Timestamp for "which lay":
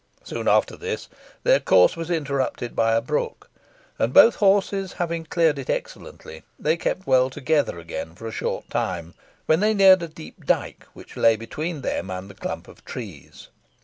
10.93-11.35